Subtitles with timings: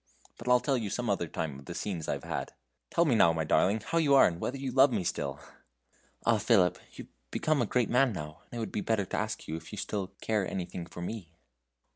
[0.39, 2.53] But I'll tell you some other time of the scenes I've had.
[2.89, 5.39] Tell me now, my darling, how you are, and whether you love me still!"
[6.25, 6.39] "Ah!
[6.39, 9.71] Philip, you've become a great man now, and it would be better to ask if
[9.71, 11.29] you still care anything for me."